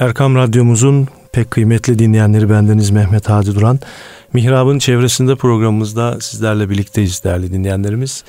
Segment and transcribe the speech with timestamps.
[0.00, 3.80] Erkam Radyomuzun pek kıymetli dinleyenleri bendeniz Mehmet Hadi Duran.
[4.32, 8.24] Mihrab'ın çevresinde programımızda sizlerle birlikteyiz değerli dinleyenlerimiz.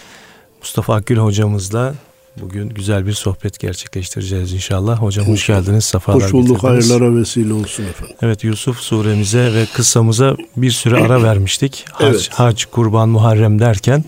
[0.61, 1.93] Mustafa Akgül hocamızla
[2.41, 5.01] bugün güzel bir sohbet gerçekleştireceğiz inşallah.
[5.01, 6.91] Hocam hoş geldiniz, sefalar Hoş bulduk, getirdiniz.
[6.91, 8.15] hayırlara vesile olsun efendim.
[8.21, 11.85] Evet Yusuf suremize ve kıssamıza bir süre ara vermiştik.
[11.91, 12.29] Hac, evet.
[12.33, 14.03] hac kurban, muharrem derken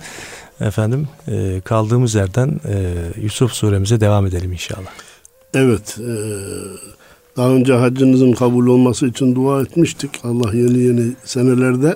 [0.62, 4.90] efendim e, kaldığımız yerden e, Yusuf suremize devam edelim inşallah.
[5.54, 6.12] Evet, e,
[7.38, 10.12] daha önce haccınızın kabul olması için dua etmiştik.
[10.24, 11.96] Allah yeni yeni senelerde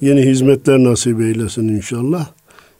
[0.00, 2.26] yeni hizmetler nasip eylesin inşallah.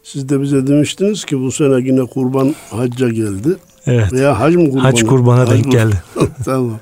[0.03, 3.57] Siz de bize demiştiniz ki bu sene yine kurban hacca geldi.
[3.87, 4.13] Evet.
[4.13, 4.83] Veya hac mı kurbanı?
[4.83, 6.03] Hac kurbana hac denk geldi.
[6.45, 6.79] tamam.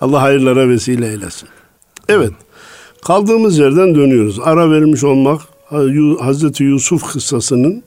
[0.00, 1.48] Allah hayırlara vesile eylesin.
[2.08, 2.32] Evet.
[3.02, 4.40] Kaldığımız yerden dönüyoruz.
[4.40, 5.40] Ara vermiş olmak
[6.20, 7.82] Hazreti Yusuf kıssasının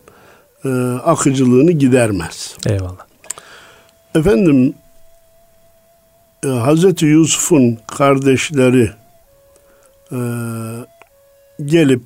[0.66, 0.70] e,
[1.06, 2.56] akıcılığını gidermez.
[2.66, 3.06] Eyvallah.
[4.16, 4.74] Efendim
[6.44, 8.90] e, Hazreti Yusuf'un kardeşleri
[10.12, 10.20] e,
[11.66, 12.02] gelip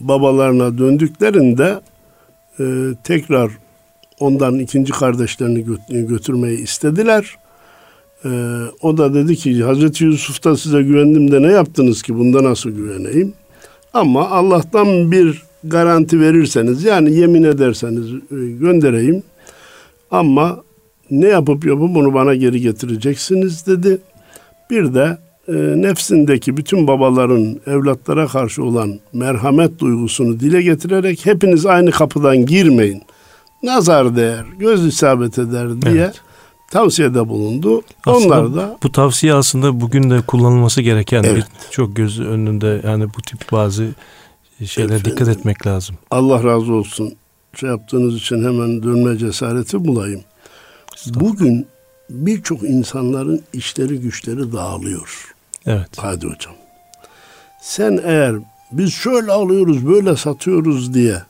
[0.00, 1.80] babalarına döndüklerinde
[2.60, 2.64] e,
[3.04, 3.50] tekrar
[4.20, 7.36] ondan ikinci kardeşlerini götürmeyi istediler.
[8.24, 8.28] E,
[8.82, 13.32] o da dedi ki Hazreti Yusuf'ta size güvendim de ne yaptınız ki bunda nasıl güveneyim?
[13.94, 19.22] Ama Allah'tan bir garanti verirseniz yani yemin ederseniz e, göndereyim.
[20.10, 20.62] Ama
[21.10, 23.98] ne yapıp yapıp bunu bana geri getireceksiniz dedi.
[24.70, 31.90] Bir de e, nefsindeki bütün babaların evlatlara karşı olan merhamet duygusunu dile getirerek hepiniz aynı
[31.90, 33.02] kapıdan girmeyin.
[33.62, 36.20] Nazar değer, göz isabet eder diye evet.
[36.70, 37.82] tavsiyede bulundu.
[38.06, 41.36] Aslında Onlar da bu tavsiye aslında bugün de kullanılması gereken evet.
[41.36, 43.88] bir çok göz önünde yani bu tip bazı
[44.66, 45.96] şeylere Efendim, dikkat etmek lazım.
[46.10, 47.14] Allah razı olsun.
[47.54, 50.20] Şey yaptığınız için hemen dönme cesareti bulayım.
[51.06, 51.66] Bugün
[52.10, 55.34] birçok insanların işleri güçleri dağılıyor.
[55.66, 55.88] Evet.
[55.96, 56.54] Hadi hocam.
[57.62, 58.36] Sen eğer
[58.72, 61.22] biz şöyle alıyoruz böyle satıyoruz diye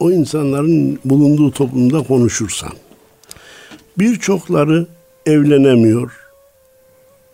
[0.00, 2.72] o insanların bulunduğu toplumda konuşursan
[3.98, 4.86] birçokları
[5.26, 6.12] evlenemiyor.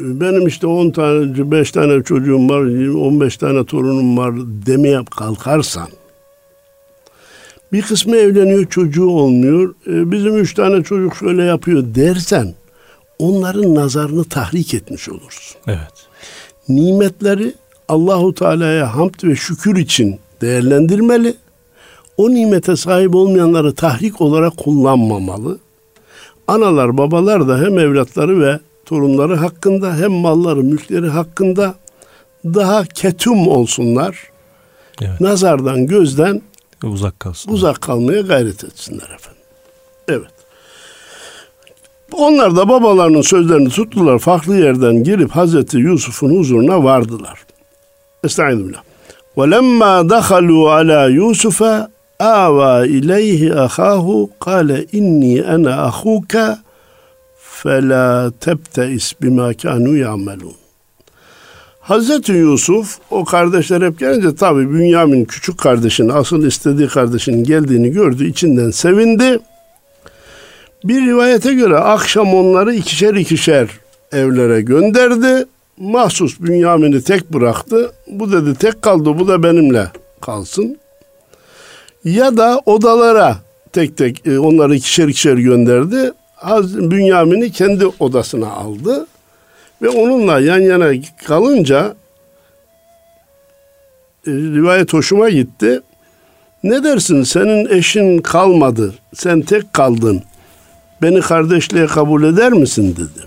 [0.00, 2.62] Benim işte 10 tane 5 tane çocuğum var
[2.94, 4.34] 15 tane torunum var
[4.66, 5.88] demeye kalkarsan
[7.76, 9.74] bir kısmı evleniyor çocuğu olmuyor.
[9.86, 12.54] E, bizim üç tane çocuk şöyle yapıyor dersen
[13.18, 15.56] onların nazarını tahrik etmiş olursun.
[15.66, 16.06] Evet.
[16.68, 17.54] Nimetleri
[17.88, 21.34] Allahu Teala'ya hamd ve şükür için değerlendirmeli.
[22.16, 25.58] O nimete sahip olmayanları tahrik olarak kullanmamalı.
[26.48, 31.74] Analar, babalar da hem evlatları ve torunları hakkında hem malları, mülkleri hakkında
[32.44, 34.30] daha ketum olsunlar.
[35.02, 35.20] Evet.
[35.20, 36.42] Nazardan, gözden
[36.84, 37.54] Uzak kalsınlar.
[37.54, 39.42] Uzak kalmaya gayret etsinler efendim.
[40.08, 40.30] Evet.
[42.12, 44.18] Onlar da babalarının sözlerini tuttular.
[44.18, 47.46] Farklı yerden girip Hazreti Yusuf'un huzuruna vardılar.
[48.24, 48.82] Estağfirullah.
[49.36, 51.60] وَلَمَّا دَخَلُوا عَلَى يُوسُفَ
[52.20, 54.06] آوَى إِلَيْهِ أَخَاهُ
[54.46, 56.34] قَالَ إِنِّي أَنَا أَخُوكَ
[57.60, 60.65] فَلَا تَبْتَئِسْ بِمَا كَانُوا يَعْمَلُونَ
[61.86, 68.26] Hazreti Yusuf o kardeşler hep gelince tabi Bünyamin küçük kardeşinin asıl istediği kardeşinin geldiğini gördü
[68.28, 69.38] içinden sevindi.
[70.84, 73.68] Bir rivayete göre akşam onları ikişer ikişer
[74.12, 75.46] evlere gönderdi.
[75.76, 77.92] Mahsus Bünyamin'i tek bıraktı.
[78.10, 80.78] Bu dedi tek kaldı bu da benimle kalsın.
[82.04, 83.36] Ya da odalara
[83.72, 86.12] tek tek e, onları ikişer ikişer gönderdi.
[86.90, 89.06] Bünyamin'i kendi odasına aldı.
[89.82, 90.92] Ve onunla yan yana
[91.26, 91.96] kalınca
[94.26, 95.80] e, rivayet hoşuma gitti.
[96.62, 98.94] Ne dersin senin eşin kalmadı.
[99.14, 100.22] Sen tek kaldın.
[101.02, 103.26] Beni kardeşliğe kabul eder misin dedi.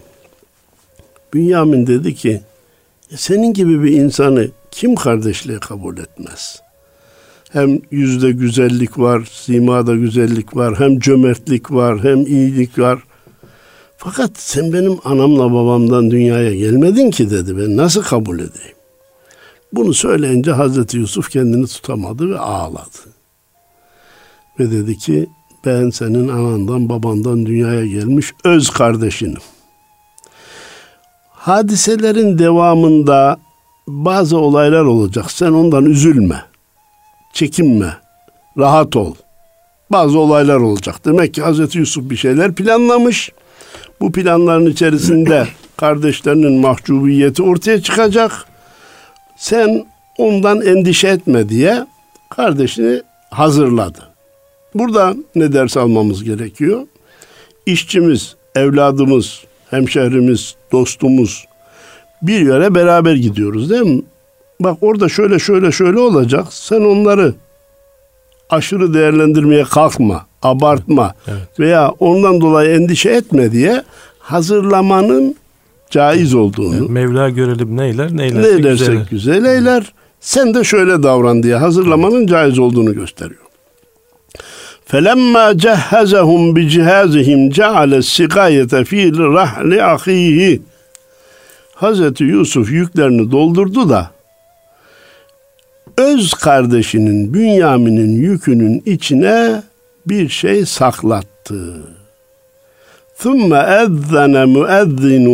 [1.33, 2.41] Bünyamin dedi ki
[3.11, 6.61] e, senin gibi bir insanı kim kardeşliğe kabul etmez?
[7.51, 12.99] Hem yüzde güzellik var, simada güzellik var, hem cömertlik var, hem iyilik var.
[14.01, 17.57] Fakat sen benim anamla babamdan dünyaya gelmedin ki dedi.
[17.57, 18.77] Ben nasıl kabul edeyim?
[19.73, 22.97] Bunu söyleyince Hazreti Yusuf kendini tutamadı ve ağladı.
[24.59, 25.27] Ve dedi ki
[25.65, 29.41] ben senin anandan babandan dünyaya gelmiş öz kardeşinim.
[31.31, 33.39] Hadiselerin devamında
[33.87, 35.31] bazı olaylar olacak.
[35.31, 36.41] Sen ondan üzülme.
[37.33, 37.97] Çekinme.
[38.57, 39.13] Rahat ol.
[39.91, 41.05] Bazı olaylar olacak.
[41.05, 43.31] Demek ki Hazreti Yusuf bir şeyler planlamış.
[44.01, 45.47] Bu planların içerisinde
[45.77, 48.45] kardeşlerinin mahcubiyeti ortaya çıkacak.
[49.37, 49.85] Sen
[50.17, 51.85] ondan endişe etme diye
[52.29, 53.99] kardeşini hazırladı.
[54.75, 56.87] Burada ne ders almamız gerekiyor?
[57.65, 61.45] İşçimiz, evladımız hemşehrimiz, dostumuz
[62.21, 64.01] bir yere beraber gidiyoruz değil mi?
[64.59, 66.45] Bak orada şöyle şöyle şöyle olacak.
[66.49, 67.33] Sen onları
[68.50, 71.60] aşırı değerlendirmeye kalkma, abartma Evet.
[71.60, 73.82] veya ondan dolayı endişe etme diye
[74.18, 75.36] hazırlamanın
[75.90, 76.74] caiz olduğunu.
[76.74, 79.06] Yani Mevla görelim neyler ne neylerse edersek güzel.
[79.10, 79.92] güzel eyler.
[80.20, 83.40] Sen de şöyle davran diye hazırlamanın caiz olduğunu gösteriyor.
[84.90, 89.02] فَلَمَّا جَهَّزَهُمْ بِجِهَازِهِمْ جَعَلَ السِّقَايَةَ ف۪ي
[89.38, 90.60] رَحْلِ أَخِيهِ
[91.74, 94.10] Hazreti Yusuf yüklerini doldurdu da
[95.98, 99.62] öz kardeşinin Bünyamin'in yükünün içine
[100.06, 101.82] bir şey saklattı.
[103.18, 103.50] ثُمَّ
[103.82, 105.26] اَذَّنَ مُؤَذِّنٌ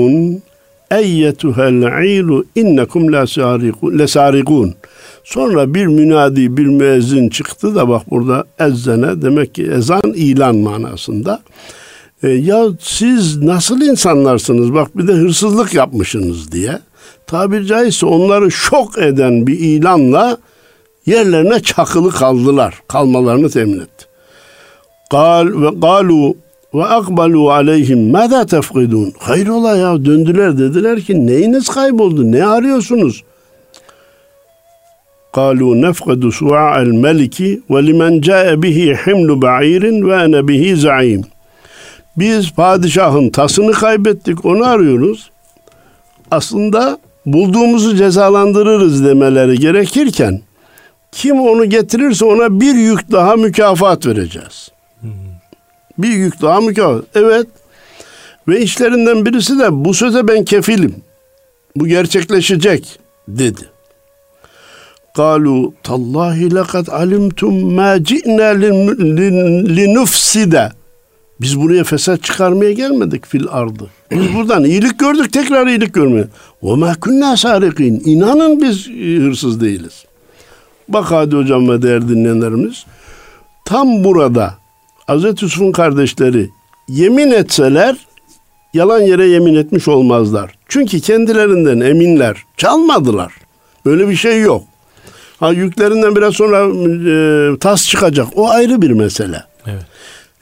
[0.92, 3.02] اَيَّتُهَا الْعِيرُ اِنَّكُمْ
[4.00, 4.72] لَسَارِقُونَ
[5.24, 11.42] Sonra bir münadi, bir müezzin çıktı da bak burada ezzene demek ki ezan ilan manasında.
[12.22, 16.78] E, ya siz nasıl insanlarsınız bak bir de hırsızlık yapmışsınız diye.
[17.27, 20.37] tabiri caizse onları şok eden bir ilanla
[21.05, 22.81] yerlerine çakılı kaldılar.
[22.87, 24.05] Kalmalarını temin etti.
[25.11, 26.35] Kal ve galu
[26.73, 29.13] ve akbalu aleyhim mada tefkidun.
[29.19, 32.31] Hayrola ya döndüler dediler ki neyiniz kayboldu?
[32.31, 33.23] Ne arıyorsunuz?
[35.33, 41.21] Kalu nefkidu su'a el meliki ve limen ca'e bihi himlu ba'irin ve ene bihi za'im.
[42.17, 45.29] Biz padişahın tasını kaybettik onu arıyoruz.
[46.31, 50.41] Aslında bulduğumuzu cezalandırırız demeleri gerekirken
[51.11, 54.71] kim onu getirirse ona bir yük daha mükafat vereceğiz.
[55.01, 55.11] Hmm.
[55.97, 57.03] Bir yük daha mükafat.
[57.15, 57.47] Evet.
[58.47, 60.95] Ve işlerinden birisi de bu söze ben kefilim.
[61.75, 63.61] Bu gerçekleşecek dedi.
[65.15, 68.45] Kalu tallahi lekad alimtum ma ci'na
[69.67, 70.71] linufside
[71.41, 73.89] biz buraya fesat çıkarmaya gelmedik fil ardı.
[74.11, 76.27] Biz buradan iyilik gördük tekrar iyilik görmeye.
[76.63, 78.01] Ve ma kunna sarikin.
[78.05, 78.87] İnanın biz
[79.25, 80.05] hırsız değiliz.
[80.87, 82.85] Bak hadi hocam ve değerli dinleyenlerimiz.
[83.65, 84.53] Tam burada
[85.07, 86.49] Hazreti Yusuf'un kardeşleri
[86.87, 87.95] yemin etseler
[88.73, 90.57] yalan yere yemin etmiş olmazlar.
[90.67, 92.43] Çünkü kendilerinden eminler.
[92.57, 93.33] Çalmadılar.
[93.85, 94.63] Böyle bir şey yok.
[95.39, 96.57] Ha yüklerinden biraz sonra
[97.11, 98.27] e, tas çıkacak.
[98.35, 99.43] O ayrı bir mesele.
[99.67, 99.85] Evet.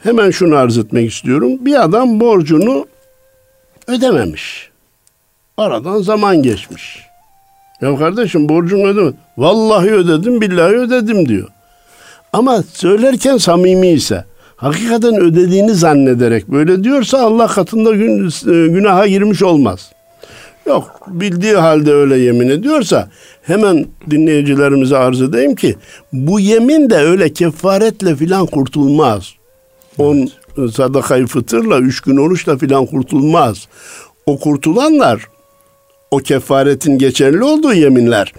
[0.04, 1.52] Hemen şunu arz etmek istiyorum.
[1.62, 2.86] Bir adam borcunu
[3.88, 4.70] ödememiş.
[5.58, 7.00] Aradan zaman geçmiş.
[7.82, 9.12] Ya kardeşim borcunu ödeme.
[9.38, 11.48] Vallahi ödedim, billahi ödedim diyor.
[12.34, 19.92] Ama söylerken samimi ise, hakikaten ödediğini zannederek böyle diyorsa Allah katında gün, günaha girmiş olmaz.
[20.66, 23.10] Yok bildiği halde öyle yemin ediyorsa
[23.42, 25.76] hemen dinleyicilerimize arz edeyim ki
[26.14, 29.34] bu yemin de öyle kefaretle filan kurtulmaz.
[29.98, 30.30] On
[30.72, 33.68] sadakayı fıtırla üç gün oruçla filan kurtulmaz.
[34.25, 35.28] O kurtulanlar
[36.12, 38.34] o kefaretin geçerli olduğu yeminler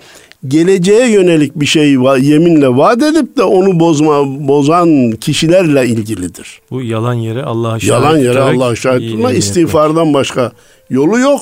[0.49, 1.91] geleceğe yönelik bir şey
[2.21, 6.61] yeminle vaat edip de onu bozma bozan kişilerle ilgilidir.
[6.71, 10.53] Bu yalan yere Allah'a şahit Yalan yere Allah'a şahit tutma istiğfardan başka
[10.91, 11.41] yolu yok.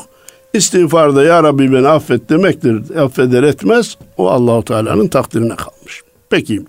[0.54, 2.96] İstiğfarda ya Rabbi beni affet demektir.
[2.98, 3.96] Affeder etmez.
[4.16, 6.02] O Allahu Teala'nın takdirine kalmış.
[6.30, 6.62] Peki.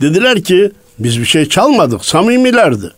[0.00, 0.70] Dediler ki
[1.00, 2.04] biz bir şey çalmadık.
[2.04, 2.90] Samimilerdi.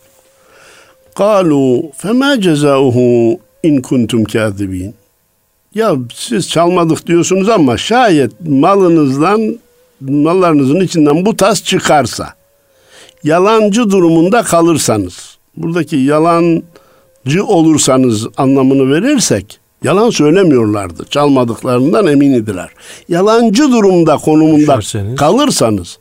[1.15, 4.95] Kalu fema cezauhu in kuntum kâzibin.
[5.75, 9.59] Ya siz çalmadık diyorsunuz ama şayet malınızdan
[10.01, 12.35] mallarınızın içinden bu tas çıkarsa
[13.25, 21.05] yalancı durumunda kalırsanız buradaki yalancı olursanız anlamını verirsek yalan söylemiyorlardı.
[21.11, 22.69] Çalmadıklarından emin idiler.
[23.09, 25.17] Yalancı durumda konumunda Düşerseniz.
[25.17, 25.99] kalırsanız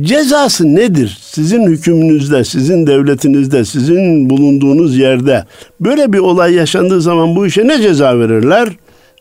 [0.00, 1.18] cezası nedir?
[1.20, 5.44] Sizin hükmünüzde, sizin devletinizde, sizin bulunduğunuz yerde
[5.80, 8.68] böyle bir olay yaşandığı zaman bu işe ne ceza verirler?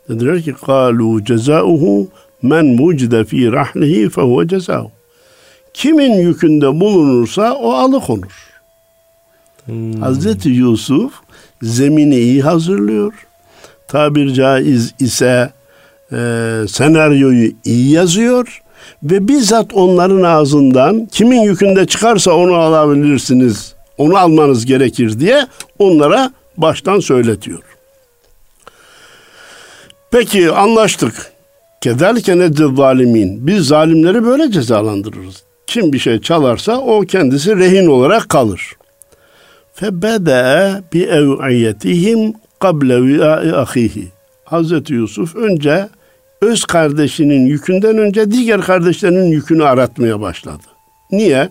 [0.09, 2.07] Dediler ki kalu cezauhu
[2.41, 4.91] men mucide fi rahlihi fehuve cezauhu.
[5.73, 8.51] Kimin yükünde bulunursa o alıkonur.
[9.65, 9.93] Hmm.
[9.93, 11.13] Hazreti Yusuf
[11.61, 13.13] zemini iyi hazırlıyor.
[13.87, 15.49] Tabir caiz ise
[16.11, 16.17] e,
[16.67, 18.61] senaryoyu iyi yazıyor
[19.03, 25.47] ve bizzat onların ağzından kimin yükünde çıkarsa onu alabilirsiniz, onu almanız gerekir diye
[25.79, 27.61] onlara baştan söyletiyor.
[30.11, 31.31] Peki anlaştık.
[31.81, 33.47] Kederlike neccel zalimin.
[33.47, 35.43] Biz zalimleri böyle cezalandırırız.
[35.67, 38.75] Kim bir şey çalarsa o kendisi rehin olarak kalır.
[39.73, 44.07] Febede bi ev'iyetihim kable vi'ai ahihi.
[44.43, 45.89] Hazreti Yusuf önce
[46.41, 50.63] öz kardeşinin yükünden önce diğer kardeşlerinin yükünü aratmaya başladı.
[51.11, 51.49] Niye?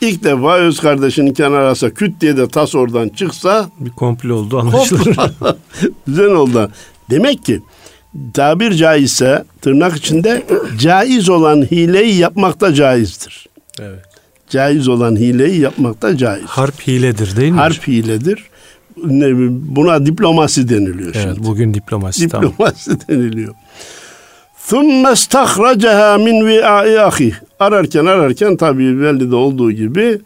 [0.00, 5.16] İlk defa öz kardeşinin kenarasa küt diye de tas oradan çıksa bir komplo oldu anlaşılır.
[6.06, 6.70] Güzel oldu.
[7.10, 7.60] Demek ki
[8.34, 10.42] tabir caizse tırnak içinde
[10.78, 13.46] caiz olan hileyi yapmakta caizdir.
[13.80, 14.02] Evet.
[14.48, 16.44] Caiz olan hileyi yapmakta caiz.
[16.44, 17.58] Harp hiledir değil mi?
[17.58, 18.44] Harp hiledir.
[19.76, 21.48] Buna diplomasi deniliyor evet, şimdi.
[21.48, 22.24] Bugün diplomasi.
[22.24, 23.04] Diplomasi tamam.
[23.08, 23.54] deniliyor.
[24.69, 30.19] ثُمَّ اسْتَخْرَجَهَا مِنْ وِعَاءِ اَخِهِ Ararken ararken tabii belli de olduğu gibi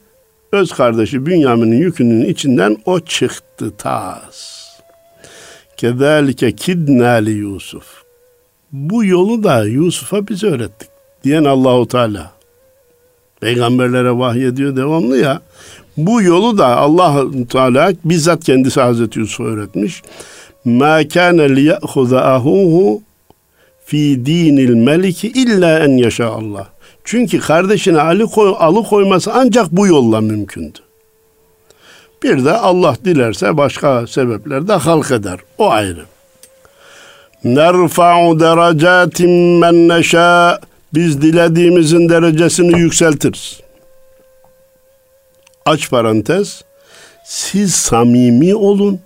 [0.51, 4.63] öz kardeşi Bünyamin'in yükünün içinden o çıktı tas.
[5.77, 8.03] Kezalike kidna li Yusuf.
[8.71, 10.89] Bu yolu da Yusuf'a biz öğrettik.
[11.23, 12.31] Diyen Allahu Teala.
[13.41, 15.41] Peygamberlere vahyediyor devamlı ya.
[15.97, 20.01] Bu yolu da Allah Teala bizzat kendisi Hazreti Yusuf'a öğretmiş.
[20.65, 23.01] Ma kana liyakhudha ahuhu
[23.88, 26.66] fi dinil meliki illa en yaşa Allah.
[27.04, 30.78] Çünkü kardeşini alıkoy, alıkoyması ancak bu yolla mümkündü.
[32.22, 35.38] Bir de Allah dilerse başka sebepler de halk eder.
[35.58, 36.04] O ayrı.
[37.44, 40.60] Nerfa'u derecatin men neşâ.
[40.94, 43.60] Biz dilediğimizin derecesini yükseltiriz.
[45.66, 46.64] Aç parantez.
[47.24, 49.00] Siz samimi olun.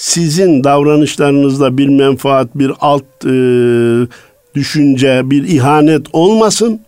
[0.00, 3.30] Sizin davranışlarınızda bir menfaat, bir alt e,
[4.54, 6.80] düşünce, bir ihanet olmasın.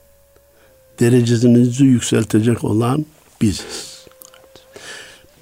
[1.00, 3.06] Derecenizi yükseltecek olan
[3.40, 4.04] biziz.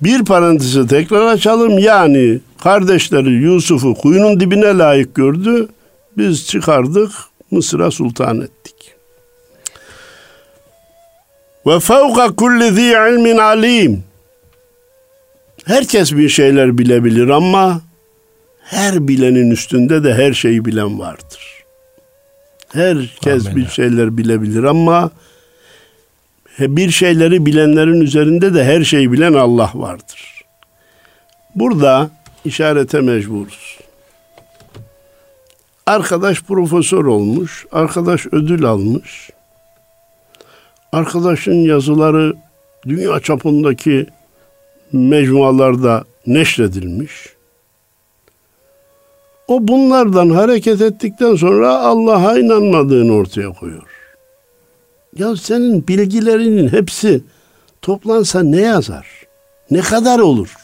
[0.01, 1.79] Bir parantezi tekrar açalım.
[1.79, 5.69] Yani kardeşleri Yusuf'u kuyunun dibine layık gördü.
[6.17, 7.11] Biz çıkardık
[7.51, 8.95] Mısır'a sultan ettik.
[11.67, 14.10] Ve fevka kulli zi ilmin alim.
[15.71, 17.81] Herkes bir şeyler bilebilir ama
[18.63, 21.65] her bilenin üstünde de her şeyi bilen vardır.
[22.73, 23.57] Herkes Amin.
[23.57, 25.11] bir şeyler bilebilir ama
[26.59, 30.45] bir şeyleri bilenlerin üzerinde de her şeyi bilen Allah vardır.
[31.55, 32.11] Burada
[32.45, 33.79] işarete mecburuz.
[35.87, 39.31] Arkadaş profesör olmuş, arkadaş ödül almış.
[40.93, 42.35] Arkadaşın yazıları
[42.87, 44.07] dünya çapındaki
[44.93, 47.13] mecmualarda neşredilmiş.
[49.49, 53.83] O bunlardan hareket ettikten sonra Allah'a inanmadığını ortaya koyuyor.
[55.17, 57.23] Ya senin bilgilerinin hepsi
[57.83, 59.07] toplansa ne yazar?
[59.71, 60.55] Ne kadar olur?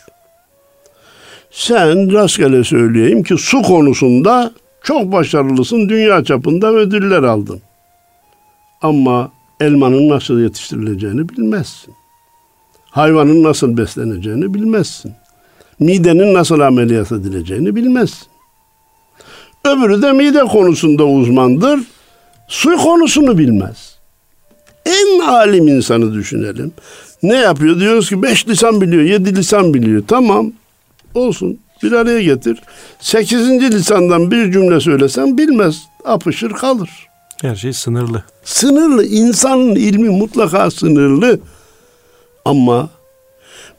[1.50, 4.52] Sen rastgele söyleyeyim ki su konusunda
[4.82, 5.88] çok başarılısın.
[5.88, 7.60] Dünya çapında ödüller aldın.
[8.82, 11.94] Ama elmanın nasıl yetiştirileceğini bilmezsin.
[12.96, 15.12] Hayvanın nasıl besleneceğini bilmezsin.
[15.78, 18.26] Midenin nasıl ameliyat edileceğini bilmezsin.
[19.64, 21.80] Öbürü de mide konusunda uzmandır.
[22.48, 23.98] Su konusunu bilmez.
[24.86, 26.72] En alim insanı düşünelim.
[27.22, 27.80] Ne yapıyor?
[27.80, 30.02] Diyoruz ki beş lisan biliyor, yedi lisan biliyor.
[30.08, 30.52] Tamam
[31.14, 32.58] olsun bir araya getir.
[33.00, 35.82] Sekizinci lisandan bir cümle söylesen bilmez.
[36.04, 36.90] Apışır kalır.
[37.42, 38.24] Her şey sınırlı.
[38.44, 39.04] Sınırlı.
[39.04, 41.40] İnsanın ilmi mutlaka sınırlı.
[42.46, 42.88] Ama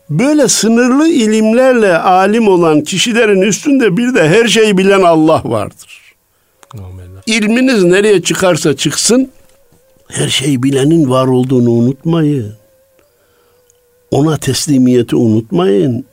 [0.10, 6.16] böyle sınırlı ilimlerle alim olan kişilerin üstünde bir de her şeyi bilen Allah vardır.
[6.74, 7.08] Amin.
[7.26, 9.32] İlminiz nereye çıkarsa çıksın
[10.08, 12.54] her şeyi bilenin var olduğunu unutmayın.
[14.12, 16.06] Ona teslimiyeti unutmayın.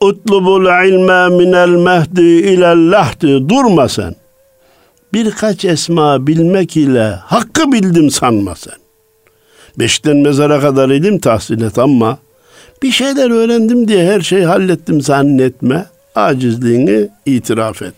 [0.00, 3.48] Utlubul ilme minel mehdi ilel lahdi.
[3.48, 4.14] Durma sen.
[5.12, 8.85] Birkaç esma bilmek ile hakkı bildim sanma sen.
[9.78, 12.18] Beşten mezara kadar ilim tahsil et ama
[12.82, 15.86] bir şeyler öğrendim diye her şeyi hallettim zannetme.
[16.14, 17.94] Acizliğini itiraf et.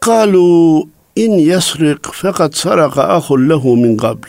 [0.00, 4.28] Kalu in yesrik fakat saraka ahul lehu min qabl.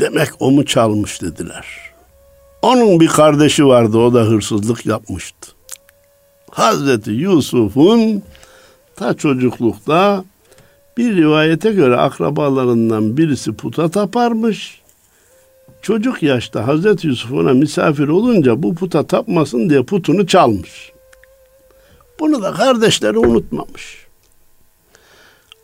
[0.00, 1.66] Demek o mu çalmış dediler.
[2.62, 5.52] Onun bir kardeşi vardı o da hırsızlık yapmıştı.
[6.50, 8.22] Hazreti Yusuf'un
[8.96, 10.24] ta çocuklukta
[10.96, 14.83] bir rivayete göre akrabalarından birisi puta taparmış.
[15.84, 20.92] Çocuk yaşta Hazreti Yusuf ona misafir olunca bu puta tapmasın diye putunu çalmış.
[22.20, 24.06] Bunu da kardeşleri unutmamış.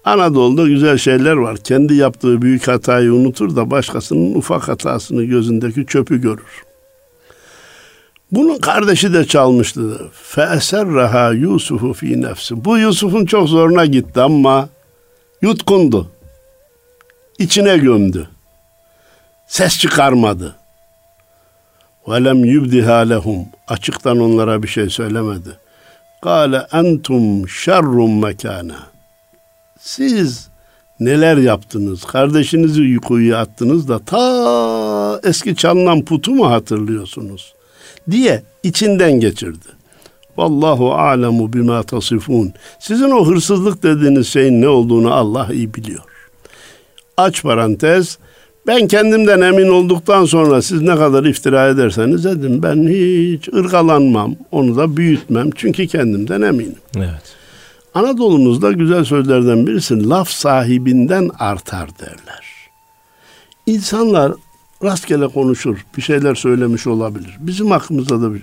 [0.04, 1.56] Anadolu'da güzel şeyler var.
[1.56, 6.64] Kendi yaptığı büyük hatayı unutur da başkasının ufak hatasını gözündeki çöpü görür.
[8.32, 10.10] Bunun kardeşi de çalmıştı.
[10.12, 12.64] Feserraha Yusufu fi nefsi.
[12.64, 14.68] Bu Yusuf'un çok zoruna gitti ama
[15.42, 16.08] yutkundu.
[17.38, 18.28] İçine gömdü.
[19.50, 20.56] Ses çıkarmadı.
[22.08, 23.46] Velem yubdiha lehum.
[23.68, 25.48] Açıktan onlara bir şey söylemedi.
[26.22, 28.76] Kale entum şerrum mekana.
[29.80, 30.48] Siz
[31.00, 32.04] neler yaptınız?
[32.04, 37.54] Kardeşinizi kuyuya attınız da ta eski çalınan putu mu hatırlıyorsunuz?
[38.10, 39.66] Diye içinden geçirdi.
[40.36, 42.52] Vallahu alemu bima tasifun.
[42.78, 46.04] Sizin o hırsızlık dediğiniz şeyin ne olduğunu Allah iyi biliyor.
[47.16, 48.18] Aç parantez.
[48.70, 52.62] Ben kendimden emin olduktan sonra siz ne kadar iftira ederseniz edin.
[52.62, 54.36] Ben hiç ırgalanmam.
[54.50, 55.50] Onu da büyütmem.
[55.54, 56.78] Çünkü kendimden eminim.
[56.96, 57.36] Evet.
[57.94, 62.44] Anadolu'muzda güzel sözlerden birisi laf sahibinden artar derler.
[63.66, 64.32] İnsanlar
[64.84, 67.36] rastgele konuşur, bir şeyler söylemiş olabilir.
[67.40, 68.42] Bizim hakkımızda da bir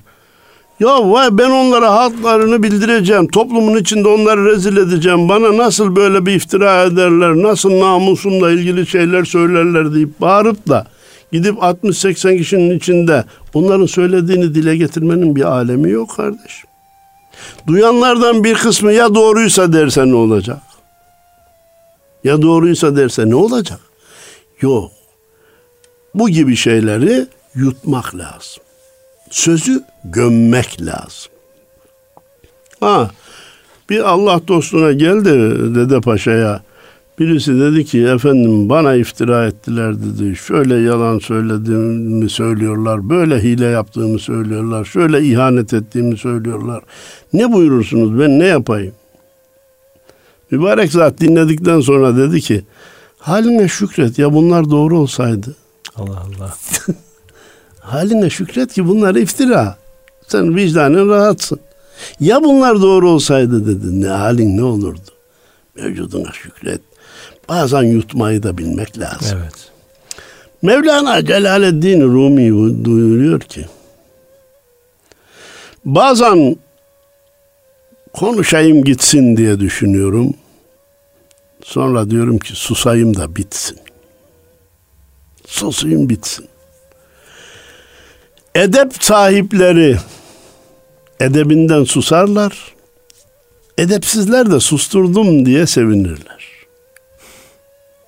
[0.80, 3.28] ya vay ben onlara haklarını bildireceğim.
[3.28, 5.30] Toplumun içinde onları rezil edeceğim.
[5.30, 10.88] Bana nasıl böyle bir iftira ederler, nasıl namusumla ilgili şeyler söylerler deyip bağırıp da
[11.32, 16.70] gidip 60-80 kişinin içinde onların söylediğini dile getirmenin bir alemi yok kardeşim.
[17.68, 20.62] Duyanlardan bir kısmı ya doğruysa derse ne olacak?
[22.24, 23.80] Ya doğruysa derse ne olacak?
[24.62, 24.92] Yok.
[26.16, 28.64] Bu gibi şeyleri yutmak lazım.
[29.30, 31.32] Sözü gömmek lazım.
[32.80, 33.12] Ha,
[33.90, 35.30] bir Allah dostuna geldi
[35.76, 36.62] Dede Paşa'ya.
[37.20, 40.36] Birisi dedi ki efendim bana iftira ettiler dedi.
[40.36, 43.10] Şöyle yalan söylediğimi söylüyorlar.
[43.10, 44.86] Böyle hile yaptığımı söylüyorlar.
[44.86, 46.84] Şöyle ihanet ettiğimi söylüyorlar.
[47.34, 48.94] Ne buyurursunuz ben ne yapayım?
[50.52, 52.64] Mübarek zat dinledikten sonra dedi ki
[53.20, 55.56] haline şükret ya bunlar doğru olsaydı.
[55.96, 56.54] Allah Allah.
[57.88, 59.78] haline şükret ki bunlar iftira.
[60.28, 61.60] Sen vicdanen rahatsın.
[62.20, 64.02] Ya bunlar doğru olsaydı dedi.
[64.02, 65.12] Ne halin ne olurdu?
[65.76, 66.82] Mevcuduna şükret.
[67.50, 69.40] Bazen yutmayı da bilmek lazım.
[69.42, 69.72] Evet.
[70.62, 73.66] Mevlana Celaleddin Rumi duyuruyor ki
[75.86, 76.56] bazen
[78.14, 80.34] konuşayım gitsin diye düşünüyorum.
[81.64, 83.78] Sonra diyorum ki susayım da bitsin.
[85.48, 86.48] Susayım bitsin.
[88.58, 89.98] Edep sahipleri
[91.20, 92.74] edebinden susarlar.
[93.78, 96.48] Edepsizler de susturdum diye sevinirler.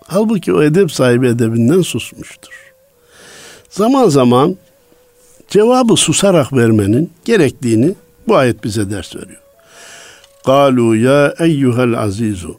[0.07, 2.73] Halbuki o edep sahibi edebinden susmuştur.
[3.69, 4.57] Zaman zaman
[5.47, 7.95] cevabı susarak vermenin gerektiğini
[8.27, 9.41] bu ayet bize ders veriyor.
[10.45, 12.57] Kalu ya eyyuhel azizu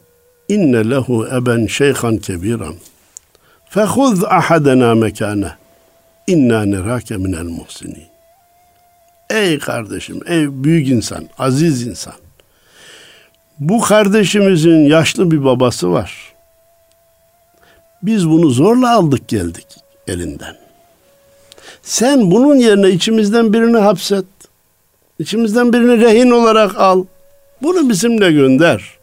[0.49, 2.75] inne lehu eben şeyhan kebiran
[3.69, 5.60] fehuz ahadena mekane
[6.31, 8.03] inna nerake minel muhsinin.
[9.29, 12.13] Ey kardeşim, ey büyük insan, aziz insan.
[13.59, 16.33] Bu kardeşimizin yaşlı bir babası var.
[18.03, 19.67] Biz bunu zorla aldık geldik
[20.07, 20.57] elinden.
[21.81, 24.25] Sen bunun yerine içimizden birini hapset.
[25.19, 27.05] İçimizden birini rehin olarak al.
[27.61, 28.97] Bunu bizimle gönder.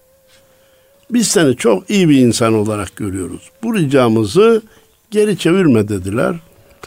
[1.11, 3.51] Biz seni çok iyi bir insan olarak görüyoruz.
[3.63, 4.63] Bu ricamızı
[5.11, 6.35] geri çevirme dediler.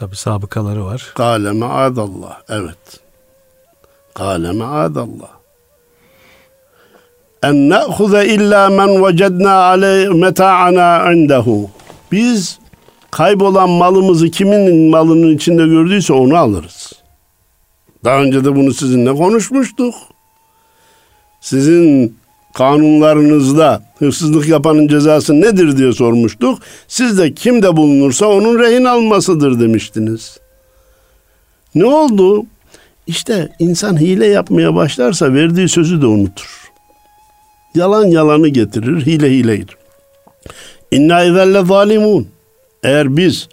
[0.02, 1.12] Tabi sabıkaları var.
[1.16, 2.42] Kâle me'adallah.
[2.50, 3.00] Evet.
[4.14, 5.30] Kâle me'adallah.
[7.44, 11.70] En ne'huze illa men vecedna aleyh meta'ana indehu.
[12.12, 12.60] Biz
[13.12, 16.94] kaybolan malımızı kimin malının içinde gördüyse onu alırız.
[18.04, 19.96] Daha önce de bunu sizinle konuşmuştuk.
[21.42, 22.18] Sizin
[22.54, 26.60] kanunlarınızda hırsızlık yapanın cezası nedir diye sormuştuk.
[26.88, 30.38] Siz de kimde bulunursa onun rehin almasıdır demiştiniz.
[31.76, 32.46] Ne oldu?
[33.08, 36.72] İşte insan hile yapmaya başlarsa verdiği sözü de unutur.
[37.76, 39.78] Yalan yalanı getirir, hile hile getirir.
[40.92, 42.28] İnna izelle zalimun.
[42.84, 43.50] Eğer biz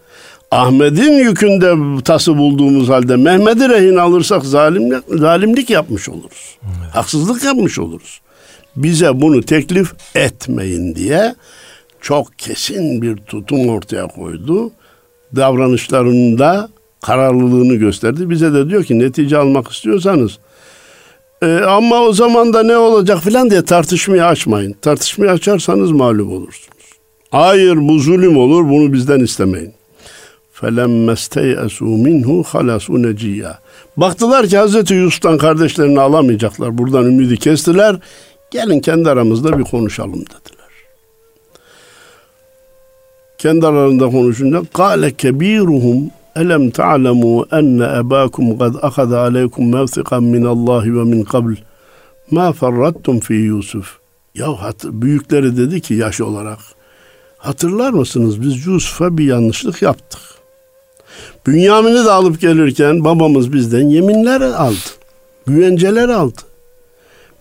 [0.51, 6.59] Ahmet'in yükünde tası bulduğumuz halde Mehmet'i rehin alırsak zalimlik, zalimlik yapmış oluruz.
[6.63, 6.95] Evet.
[6.95, 8.21] Haksızlık yapmış oluruz
[8.76, 11.36] Bize bunu teklif etmeyin diye
[12.02, 14.72] çok kesin bir tutum ortaya koydu.
[15.36, 16.70] Davranışlarında
[17.02, 18.30] kararlılığını gösterdi.
[18.30, 20.40] Bize de diyor ki netice almak istiyorsanız
[21.42, 24.76] e, ama o zaman da ne olacak filan diye tartışmayı açmayın.
[24.82, 26.74] Tartışmayı açarsanız mağlup olursunuz.
[27.30, 29.74] Hayır bu zulüm olur bunu bizden istemeyin.
[30.62, 33.54] فَلَمَّ اسْتَيْأَسُوا مِنْهُ خَلَصُوا نَجِيًّا
[33.98, 36.78] Baktılar ki Hazreti Yusuf'tan kardeşlerini alamayacaklar.
[36.78, 37.96] Buradan ümidi kestiler.
[38.51, 40.69] Gelin kendi aramızda bir konuşalım dediler.
[43.39, 51.05] Kendi aralarında konuşunca kâle kebiruhum elem ta'lemu enne ebâkum kad akada aleykum mevsikan minallahi ve
[51.05, 51.53] min kabl
[52.31, 53.99] ma ferrattum fi Yusuf.
[54.35, 56.59] Ya hatır, büyükleri dedi ki yaş olarak
[57.39, 60.21] hatırlar mısınız biz Yusuf'a bir yanlışlık yaptık.
[61.47, 64.77] Bünyamin'i de alıp gelirken babamız bizden yeminler aldı.
[65.47, 66.48] Güvenceler aldı.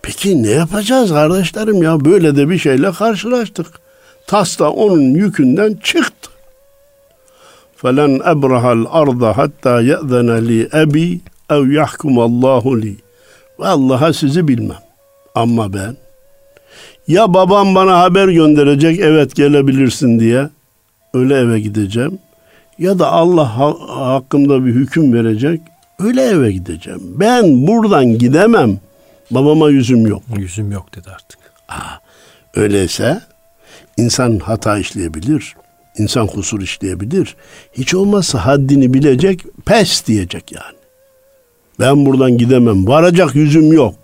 [0.08, 2.04] Peki ne yapacağız kardeşlerim ya?
[2.04, 3.66] Böyle de bir şeyle karşılaştık.
[4.26, 6.30] Tas da onun yükünden çıktı.
[7.76, 12.96] Felen ebrahal arda hatta ye'zene li ebi ev yahkum Allahu li.
[13.58, 14.82] Vallaha sizi bilmem.
[15.34, 15.96] Ama ben
[17.08, 20.48] ya babam bana haber gönderecek evet gelebilirsin diye
[21.14, 22.18] öyle eve gideceğim
[22.78, 25.60] ya da Allah hakkımda bir hüküm verecek
[25.98, 27.00] öyle eve gideceğim.
[27.04, 28.78] Ben buradan gidemem.
[29.30, 30.22] Babama yüzüm yok.
[30.36, 31.38] Yüzüm yok dedi artık.
[32.54, 33.20] Öyleyse
[33.96, 35.54] insan hata işleyebilir.
[35.98, 37.36] insan kusur işleyebilir.
[37.72, 40.78] Hiç olmazsa haddini bilecek, pes diyecek yani.
[41.80, 42.86] Ben buradan gidemem.
[42.86, 43.94] Varacak yüzüm yok.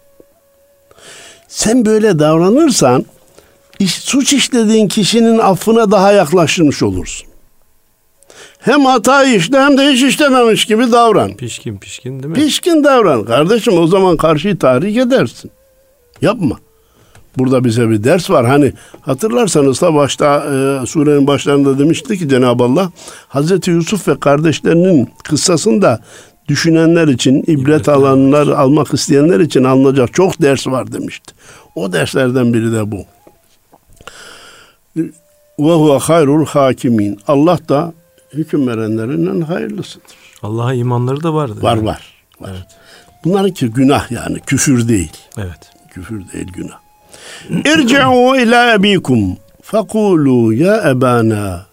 [1.49, 3.05] Sen böyle davranırsan
[3.79, 7.29] iş, suç işlediğin kişinin affına daha yaklaşmış olursun.
[8.65, 11.35] Hem hata işle hem de hiç işlememiş gibi davran.
[11.35, 12.35] Pişkin pişkin değil mi?
[12.35, 13.25] Pişkin davran.
[13.25, 15.51] Kardeşim o zaman karşıyı tahrik edersin.
[16.21, 16.57] Yapma.
[17.39, 18.47] Burada bize bir ders var.
[18.47, 22.91] Hani hatırlarsanız da başta e, surenin başlarında demişti ki Cenab-ı Allah
[23.29, 26.01] Hazreti Yusuf ve kardeşlerinin kıssasında
[26.49, 31.35] düşünenler için, ibret İbret alanlar almak isteyenler için alınacak çok ders var demişti.
[31.75, 33.05] O derslerden biri de bu.
[35.59, 37.19] Ve huve hayrul hakimin.
[37.29, 37.93] Allah da
[38.35, 40.17] hüküm verenlerinden hayırlısıdır.
[40.43, 41.63] Allah'a imanları da vardı.
[41.63, 42.15] Var var.
[42.41, 42.51] var.
[42.51, 42.67] Evet.
[43.25, 45.13] Bunlarınki günah yani küfür değil.
[45.39, 45.73] Evet.
[45.91, 46.79] Küfür değil günah.
[47.65, 51.67] İrci'u ila abikum fekulu ya ebana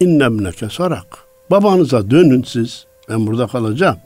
[0.00, 1.06] inne ibneke sarak.
[1.50, 2.86] Babanıza dönün siz.
[3.08, 3.96] Ben burada kalacağım.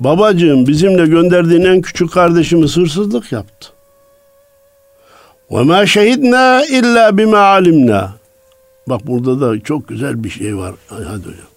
[0.00, 3.68] Babacığım bizimle gönderdiğin en küçük kardeşimiz hırsızlık yaptı.
[5.50, 8.17] Ve ma şehidna illa bima alimna.
[8.88, 10.74] Bak burada da çok güzel bir şey var.
[10.88, 11.48] Hadi hocam.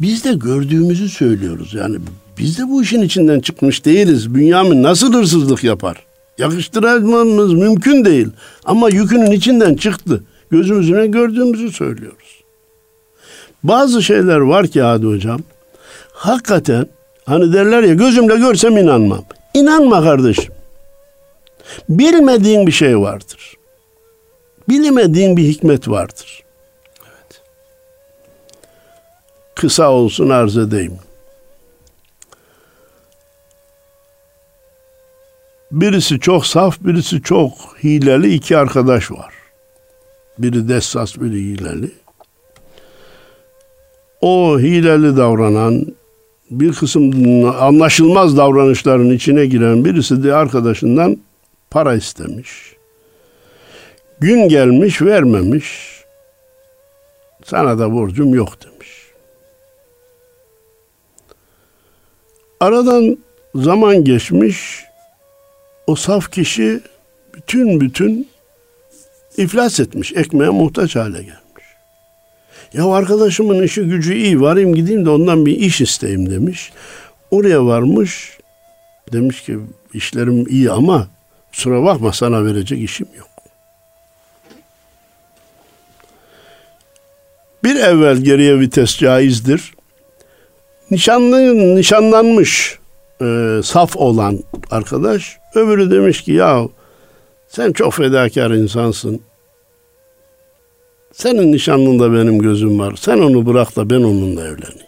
[0.00, 1.74] Biz de gördüğümüzü söylüyoruz.
[1.74, 1.98] Yani
[2.38, 4.34] biz de bu işin içinden çıkmış değiliz.
[4.34, 5.96] Bünyamin nasıl hırsızlık yapar?
[6.38, 8.28] Yakıştırmamız mümkün değil.
[8.64, 10.22] Ama yükünün içinden çıktı.
[10.50, 12.42] Gözümüzüne gördüğümüzü söylüyoruz.
[13.62, 15.40] Bazı şeyler var ki Hadi Hocam.
[16.12, 16.86] Hakikaten
[17.24, 19.24] hani derler ya gözümle görsem inanmam.
[19.54, 20.54] İnanma kardeşim.
[21.88, 23.56] Bilmediğin bir şey vardır.
[24.68, 26.45] Bilemediğin bir hikmet vardır.
[29.56, 30.98] Kısa olsun arz edeyim.
[35.72, 37.52] Birisi çok saf, birisi çok
[37.84, 39.34] hileli iki arkadaş var.
[40.38, 41.90] Biri dessas, biri hileli.
[44.20, 45.86] O hileli davranan,
[46.50, 47.12] bir kısım
[47.60, 51.16] anlaşılmaz davranışların içine giren birisi de arkadaşından
[51.70, 52.76] para istemiş.
[54.20, 55.96] Gün gelmiş vermemiş.
[57.44, 58.75] Sana da borcum yok demiş.
[62.60, 63.18] Aradan
[63.54, 64.84] zaman geçmiş.
[65.86, 66.80] O saf kişi
[67.34, 68.28] bütün bütün
[69.36, 70.12] iflas etmiş.
[70.12, 71.64] Ekmeğe muhtaç hale gelmiş.
[72.72, 76.72] Ya arkadaşımın işi gücü iyi varayım gideyim de ondan bir iş isteyeyim demiş.
[77.30, 78.38] Oraya varmış.
[79.12, 79.58] Demiş ki
[79.94, 81.08] işlerim iyi ama
[81.52, 83.28] kusura bakma sana verecek işim yok.
[87.64, 89.75] Bir evvel geriye vites caizdir.
[90.90, 92.78] Nişanlı, nişanlanmış
[93.20, 94.38] e, saf olan
[94.70, 96.68] arkadaş öbürü demiş ki ya
[97.48, 99.20] sen çok fedakar insansın.
[101.12, 102.94] Senin nişanlında benim gözüm var.
[103.00, 104.86] Sen onu bırak da ben onunla evleneyim.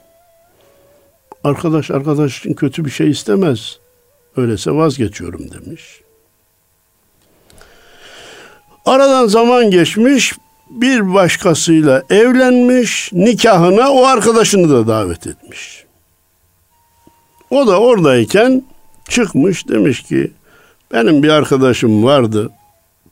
[1.44, 3.78] Arkadaş arkadaş için kötü bir şey istemez.
[4.36, 6.00] Öyleyse vazgeçiyorum demiş.
[8.86, 10.32] Aradan zaman geçmiş
[10.70, 15.87] bir başkasıyla evlenmiş, nikahına o arkadaşını da davet etmiş.
[17.50, 18.62] O da oradayken
[19.08, 20.30] çıkmış demiş ki
[20.92, 22.50] benim bir arkadaşım vardı.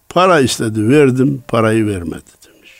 [0.09, 2.71] Para istedi, verdim, parayı vermedi demiş.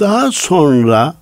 [0.00, 1.14] Daha sonra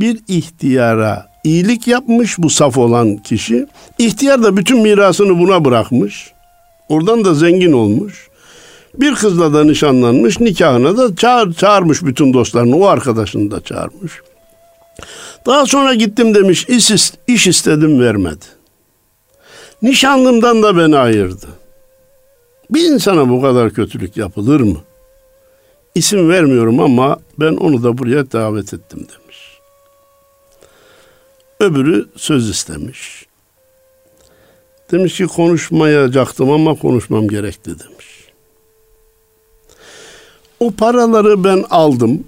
[0.00, 3.66] bir ihtiyara iyilik yapmış bu saf olan kişi.
[3.98, 6.32] İhtiyar da bütün mirasını buna bırakmış.
[6.88, 8.28] Oradan da zengin olmuş.
[8.94, 14.12] Bir kızla da nişanlanmış, nikahına da çağır, çağırmış bütün dostlarını, o arkadaşını da çağırmış.
[15.46, 18.44] Daha sonra gittim demiş, iş, iş istedim vermedi.
[19.82, 21.46] Nişanlımdan da beni ayırdı.
[22.70, 24.78] Bir insana bu kadar kötülük yapılır mı?
[25.94, 29.38] İsim vermiyorum ama ben onu da buraya davet ettim demiş.
[31.60, 33.26] Öbürü söz istemiş.
[34.90, 38.28] Demiş ki konuşmayacaktım ama konuşmam gerekti demiş.
[40.60, 42.24] O paraları ben aldım.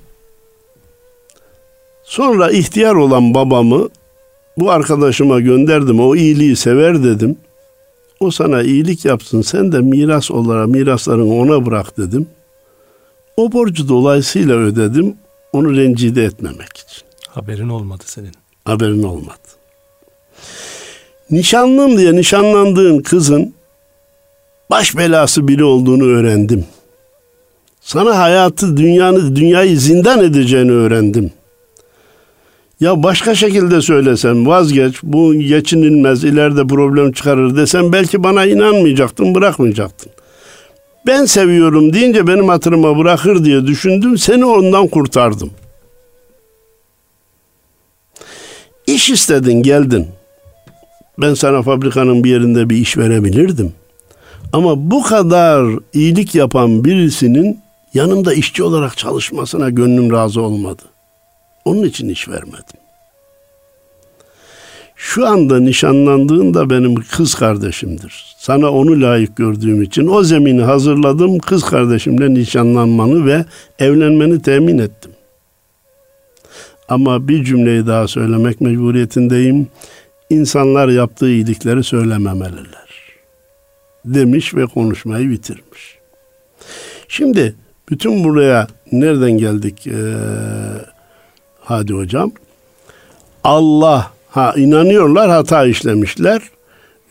[2.06, 3.88] Sonra ihtiyar olan babamı
[4.56, 6.00] bu arkadaşıma gönderdim.
[6.00, 7.36] O iyiliği sever dedim.
[8.20, 12.26] O sana iyilik yapsın sen de miras olarak miraslarını ona bırak dedim.
[13.36, 15.16] O borcu dolayısıyla ödedim
[15.52, 17.02] onu rencide etmemek için.
[17.28, 18.32] Haberin olmadı senin.
[18.64, 19.38] Haberin olmadı.
[21.30, 23.54] Nişanlım diye nişanlandığın kızın
[24.70, 26.64] baş belası biri olduğunu öğrendim.
[27.80, 31.32] Sana hayatı, dünyanı, dünyayı zindan edeceğini öğrendim.
[32.80, 40.12] Ya başka şekilde söylesem vazgeç bu geçinilmez ileride problem çıkarır desem belki bana inanmayacaktın bırakmayacaktın.
[41.06, 45.50] Ben seviyorum deyince benim hatırıma bırakır diye düşündüm seni ondan kurtardım.
[48.86, 50.06] İş istedin geldin.
[51.18, 53.72] Ben sana fabrikanın bir yerinde bir iş verebilirdim.
[54.52, 57.60] Ama bu kadar iyilik yapan birisinin
[57.94, 60.82] yanımda işçi olarak çalışmasına gönlüm razı olmadı.
[61.66, 62.80] Onun için iş vermedim.
[64.96, 68.34] Şu anda nişanlandığın da benim kız kardeşimdir.
[68.38, 71.38] Sana onu layık gördüğüm için o zemini hazırladım.
[71.38, 73.44] Kız kardeşimle nişanlanmanı ve
[73.78, 75.10] evlenmeni temin ettim.
[76.88, 79.66] Ama bir cümleyi daha söylemek mecburiyetindeyim.
[80.30, 83.16] İnsanlar yaptığı iyilikleri söylememeliler.
[84.04, 85.98] Demiş ve konuşmayı bitirmiş.
[87.08, 87.54] Şimdi
[87.90, 90.14] bütün buraya nereden geldik ee,
[91.66, 92.32] Hadi hocam?
[93.44, 96.42] Allah ha inanıyorlar hata işlemişler.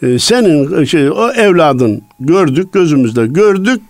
[0.02, 3.82] Ee, senin şey o evladın gördük gözümüzde gördük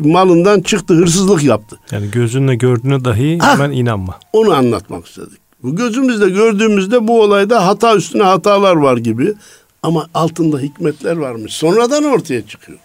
[0.00, 1.78] malından çıktı hırsızlık yaptı.
[1.90, 4.18] Yani gözünle gördüğüne dahi ha, hemen inanma.
[4.32, 5.38] Onu anlatmak istedik.
[5.62, 9.34] Bu gözümüzde gördüğümüzde bu olayda hata üstüne hatalar var gibi
[9.82, 11.52] ama altında hikmetler varmış.
[11.52, 12.78] Sonradan ortaya çıkıyor.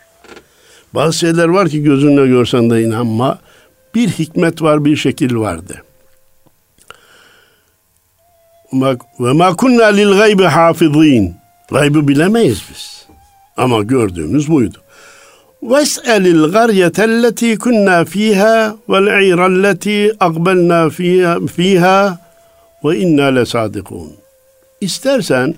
[0.93, 3.39] Bazı şeyler var ki gözünle görsen de inanma.
[3.95, 5.83] Bir hikmet var, bir şekil vardı
[9.20, 11.34] Ve ma kunna lil gaybi hafizin.
[11.70, 13.06] Gaybı bilemeyiz biz.
[13.56, 14.78] Ama gördüğümüz buydu.
[15.72, 18.56] واسأل القرية التي كنا فيها
[18.90, 22.18] والعير التي أقبلنا فيها, فيها
[22.82, 24.12] وإنا لصادقون.
[24.80, 25.54] İstersen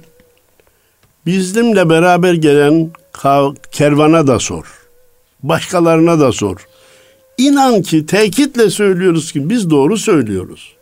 [1.27, 2.91] bizimle beraber gelen
[3.73, 4.65] kervana da sor.
[5.43, 6.57] Başkalarına da sor.
[7.39, 10.75] İnan ki tekitle söylüyoruz ki biz doğru söylüyoruz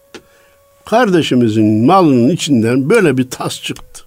[0.89, 4.03] kardeşimizin malının içinden böyle bir tas çıktı.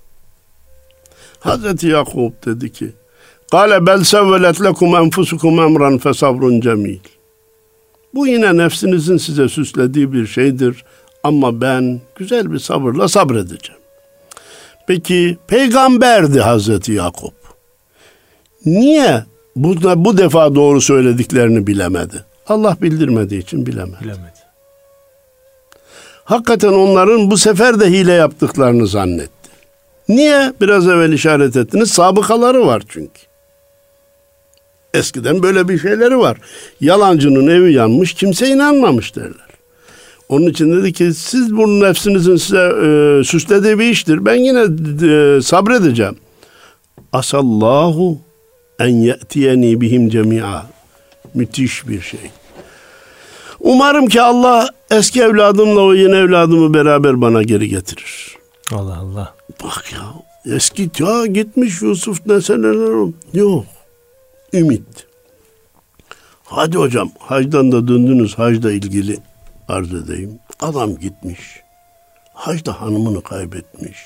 [1.40, 2.92] Hazreti Yakup dedi ki
[3.50, 6.98] Kale bel sevvelet lekum enfusukum emran fesabrun cemil.
[8.14, 10.84] Bu yine nefsinizin size süslediği bir şeydir
[11.22, 13.80] ama ben güzel bir sabırla sabredeceğim.
[14.86, 17.34] Peki peygamberdi Hazreti Yakup.
[18.66, 19.24] Niye
[19.56, 22.24] bu, bu defa doğru söylediklerini bilemedi?
[22.46, 24.04] Allah bildirmediği için bilemedi.
[24.04, 24.39] Bilemedi
[26.30, 29.50] hakikaten onların bu sefer de hile yaptıklarını zannetti.
[30.08, 30.52] Niye?
[30.60, 31.90] Biraz evvel işaret ettiniz.
[31.90, 33.20] Sabıkaları var çünkü.
[34.94, 36.38] Eskiden böyle bir şeyleri var.
[36.80, 39.50] Yalancının evi yanmış, kimse inanmamış derler.
[40.28, 44.24] Onun için dedi ki siz bunun nefsinizin size e, süslediği bir iştir.
[44.24, 44.60] Ben yine
[45.06, 46.16] e, sabredeceğim.
[47.12, 48.18] Asallahu
[48.78, 50.66] en ye'tiyeni bihim cemi'a.
[51.34, 52.20] Müthiş bir şey.
[53.60, 58.36] Umarım ki Allah eski evladımla o yeni evladımı beraber bana geri getirir.
[58.72, 59.34] Allah Allah.
[59.64, 60.00] Bak ya
[60.54, 63.64] eski ya gitmiş Yusuf ne seneler yok.
[64.52, 65.06] Ümit.
[66.44, 69.18] Hadi hocam hacdan da döndünüz hacda ilgili
[69.68, 70.38] arz edeyim.
[70.60, 71.40] Adam gitmiş.
[72.34, 73.98] Hacda hanımını kaybetmiş.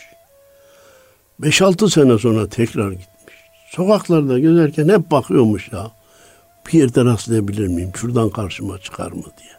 [1.41, 3.35] 5-6 sene sonra tekrar gitmiş.
[3.71, 5.91] Sokaklarda gezerken hep bakıyormuş ya
[6.67, 7.93] bir yerde rastlayabilir miyim?
[7.97, 9.55] Şuradan karşıma çıkar mı diye.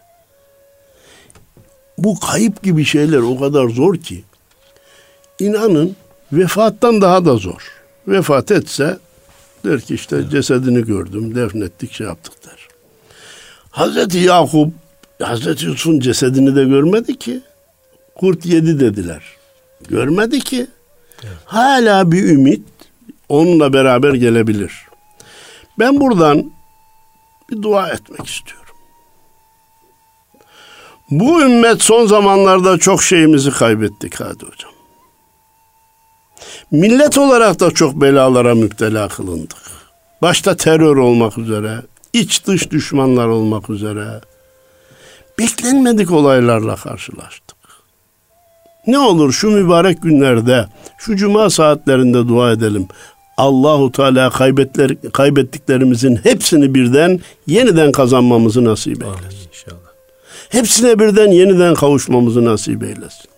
[1.98, 4.24] Bu kayıp gibi şeyler o kadar zor ki
[5.40, 5.96] inanın
[6.32, 7.72] vefattan daha da zor.
[8.08, 8.98] Vefat etse
[9.66, 10.32] der ki işte evet.
[10.32, 12.68] cesedini gördüm, defnettik, şey yaptık der.
[13.70, 14.74] Hazreti Yakup
[15.22, 17.42] Hazreti Yusuf'un cesedini de görmedi ki.
[18.16, 19.24] Kurt yedi dediler.
[19.90, 20.68] Görmedi ki.
[21.24, 21.38] Evet.
[21.46, 22.64] Hala bir ümit
[23.30, 24.72] onunla beraber gelebilir.
[25.80, 26.52] Ben buradan
[27.50, 28.76] bir dua etmek istiyorum.
[31.12, 34.72] Bu ümmet son zamanlarda çok şeyimizi kaybettik hadi hocam.
[36.72, 39.58] Millet olarak da çok belalara müptela kılındık.
[40.22, 41.82] Başta terör olmak üzere,
[42.14, 44.22] iç dış düşmanlar olmak üzere
[45.40, 47.58] beklenmedik olaylarla karşılaştık.
[48.88, 52.88] Ne olur şu mübarek günlerde, şu cuma saatlerinde dua edelim.
[53.38, 59.26] Allahu Teala kaybetler, kaybettiklerimizin hepsini birden yeniden kazanmamızı nasip eylesin.
[59.26, 59.92] Amin inşallah.
[60.50, 63.30] Hepsine birden yeniden kavuşmamızı nasip eylesin.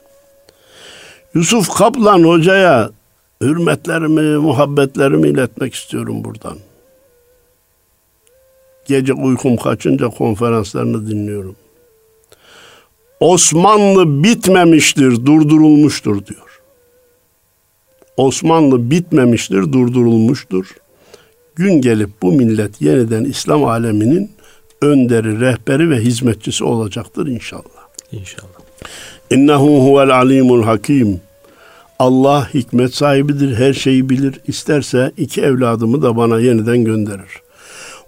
[1.33, 2.89] Yusuf Kaplan hocaya
[3.41, 6.57] hürmetlerimi, muhabbetlerimi iletmek istiyorum buradan.
[8.87, 11.55] Gece uykum kaçınca konferanslarını dinliyorum.
[13.19, 16.46] Osmanlı bitmemiştir, durdurulmuştur diyor.
[18.17, 20.65] Osmanlı bitmemiştir, durdurulmuştur.
[21.55, 24.31] Gün gelip bu millet yeniden İslam aleminin
[24.81, 27.87] önderi, rehberi ve hizmetçisi olacaktır inşallah.
[28.11, 28.47] İnşallah.
[29.31, 31.21] İnnehu huvel alimul hakim.
[31.99, 34.39] Allah hikmet sahibidir, her şeyi bilir.
[34.47, 37.41] İsterse iki evladımı da bana yeniden gönderir.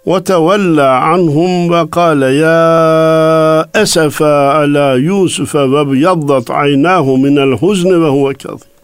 [0.08, 8.08] Ve tevella anhum ve kâle ya esefe ala Yusuf ve biyaddat aynâhu minel huzni ve
[8.08, 8.79] huve kâzîm.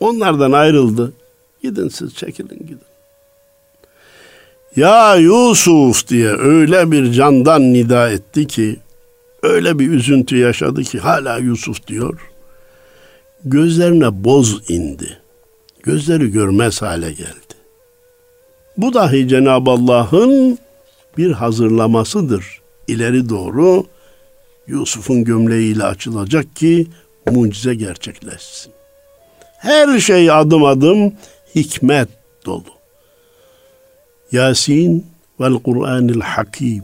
[0.00, 1.12] Onlardan ayrıldı.
[1.62, 2.80] Gidin siz çekilin gidin.
[4.76, 8.76] Ya Yusuf diye öyle bir candan nida etti ki
[9.42, 12.30] öyle bir üzüntü yaşadı ki hala Yusuf diyor.
[13.44, 15.18] Gözlerine boz indi.
[15.82, 17.54] Gözleri görmez hale geldi.
[18.76, 20.58] Bu dahi Cenab-ı Allah'ın
[21.18, 22.60] bir hazırlamasıdır.
[22.88, 23.86] İleri doğru
[24.66, 26.86] Yusuf'un gömleğiyle açılacak ki
[27.30, 28.73] mucize gerçekleşsin.
[29.63, 31.13] Her şey adım adım
[31.55, 32.09] hikmet
[32.45, 32.63] dolu.
[34.31, 35.05] Yasin
[35.39, 36.83] vel Kur'anil Hakim.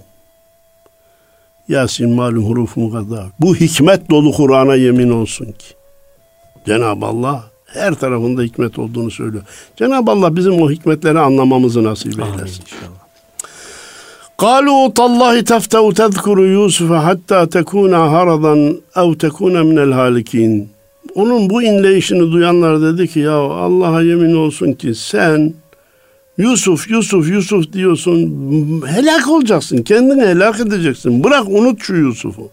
[1.68, 3.26] Yasin malum hurufu kadar.
[3.40, 5.68] Bu hikmet dolu Kur'an'a yemin olsun ki.
[6.66, 9.44] Cenab-ı Allah her tarafında hikmet olduğunu söylüyor.
[9.76, 12.24] Cenab-ı Allah bizim o hikmetleri anlamamızı nasip eylesin.
[12.32, 13.06] Amin inşallah.
[14.38, 18.56] قالوا تالله تفتأ تذكر يوسف حتى تكون هرضا
[18.98, 20.68] أو تكون من الهالكين
[21.15, 25.55] onun bu inleyişini duyanlar dedi ki ya Allah'a yemin olsun ki sen
[26.39, 28.19] Yusuf, Yusuf, Yusuf diyorsun
[28.87, 29.83] helak olacaksın.
[29.83, 31.25] Kendini helak edeceksin.
[31.25, 32.51] Bırak unut şu Yusuf'u.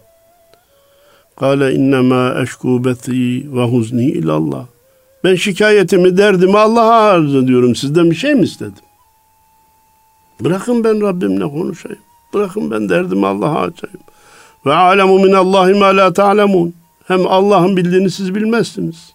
[1.36, 4.66] Kale innema eşku ve huzni ilallah.
[5.24, 7.74] Ben şikayetimi, derdimi Allah'a arz ediyorum.
[7.74, 8.84] Sizden bir şey mi istedim?
[10.40, 11.98] Bırakın ben Rabbimle konuşayım.
[12.34, 14.00] Bırakın ben derdimi Allah'a açayım.
[14.66, 16.74] Ve alemu minallahi ma la ta'lemun.
[17.08, 19.12] Hem Allah'ın bildiğini siz bilmezsiniz.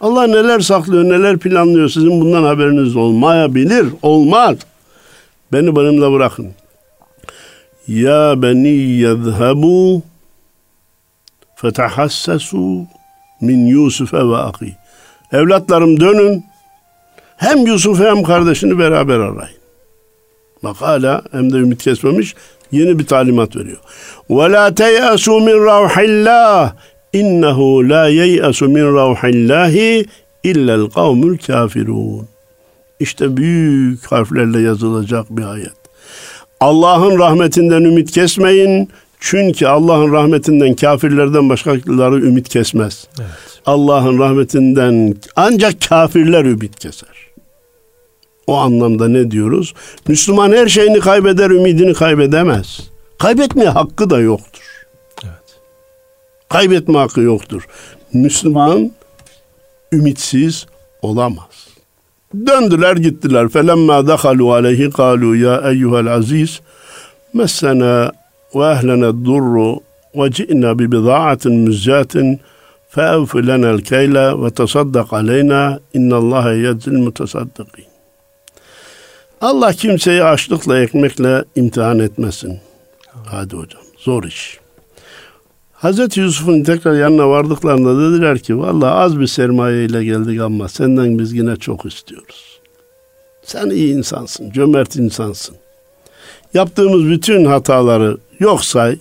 [0.00, 4.56] Allah neler saklıyor, neler planlıyor sizin bundan haberiniz olmayabilir, olmaz.
[5.52, 6.52] Beni benimle bırakın.
[7.88, 10.02] Ya beni yezhebu
[11.56, 12.86] fetahassasu
[13.40, 14.76] min Yusuf ve ahi.
[15.32, 16.44] Evlatlarım dönün.
[17.36, 19.60] Hem Yusuf hem kardeşini beraber arayın.
[20.64, 22.34] Bak hala hem de ümit kesmemiş
[22.72, 23.78] yeni bir talimat veriyor.
[24.30, 26.72] Ve la teyasu min ravhillah
[27.12, 30.04] innehu la yeyasu min ravhillahi
[30.44, 32.28] illel kavmül kafirun.
[33.00, 35.80] İşte büyük harflerle yazılacak bir ayet.
[36.60, 38.88] Allah'ın rahmetinden ümit kesmeyin.
[39.20, 43.06] Çünkü Allah'ın rahmetinden kafirlerden başkaları ümit kesmez.
[43.20, 43.30] Evet.
[43.66, 47.09] Allah'ın rahmetinden ancak kafirler ümit keser.
[48.49, 49.73] O anlamda ne diyoruz?
[50.07, 52.89] Müslüman her şeyini kaybeder, ümidini kaybedemez.
[53.19, 54.61] Kaybetmeye hakkı da yoktur.
[55.23, 55.59] Evet.
[56.49, 57.67] Kaybetme hakkı yoktur.
[58.13, 58.91] Müslüman
[59.91, 60.65] ümitsiz
[61.01, 61.67] olamaz.
[62.47, 63.49] Döndüler gittiler.
[63.49, 66.61] Felemma dakalu aleyhi kalu ya eyyuhel aziz
[67.33, 68.11] messena
[68.55, 69.79] ve ehlene durru
[70.15, 72.39] ve ci'na bi bida'atin müzzatin
[72.95, 75.61] فَاَوْفِ لَنَا الْكَيْلَ وَتَصَدَّقْ عَلَيْنَا
[75.97, 77.88] اِنَّ اللّٰهَ يَجْزِ الْمُتَصَدِّقِينَ
[79.40, 82.58] Allah kimseyi açlıkla ekmekle imtihan etmesin.
[83.26, 84.60] Hadi hocam zor iş.
[85.72, 91.18] Hazreti Yusuf'un tekrar yanına vardıklarında dediler ki vallahi az bir sermaye ile geldik ama senden
[91.18, 92.60] biz yine çok istiyoruz.
[93.42, 95.56] Sen iyi insansın, cömert insansın.
[96.54, 98.98] Yaptığımız bütün hataları yok say,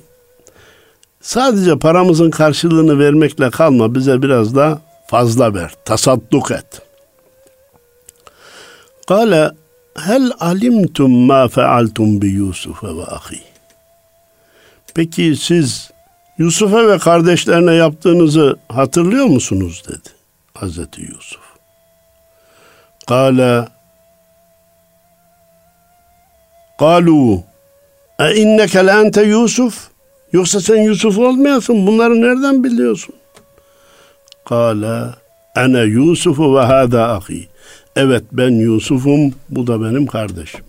[1.22, 5.72] Sadece paramızın karşılığını vermekle kalma bize biraz da fazla ver.
[5.86, 6.82] Tasadduk et.
[9.08, 9.52] Kale
[10.06, 13.42] hel alimtum ma fealtum bi Yusuf ve ahi.
[14.96, 15.92] Peki siz
[16.38, 20.10] Yusuf'a ve kardeşlerine yaptığınızı hatırlıyor musunuz dedi
[20.54, 21.42] Hazreti Yusuf.
[23.08, 23.68] Kale
[26.80, 27.44] Kalu
[28.20, 29.90] e inneke le ente Yusuf
[30.34, 31.88] Yoksa sen Yusuf olmayasın.
[31.88, 33.16] Bunları nereden biliyorsun?
[34.46, 35.02] Kale
[35.56, 37.49] ene Yusufu ve hâdâ ahi.
[38.02, 39.34] Evet ben Yusuf'um.
[39.50, 40.62] Bu da benim kardeşim.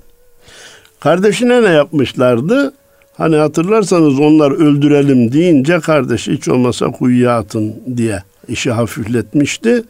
[1.01, 2.73] Kardeşine ne yapmışlardı?
[3.17, 9.83] Hani hatırlarsanız onlar öldürelim deyince kardeşi hiç olmasa kuyuya atın diye işi hafifletmişti.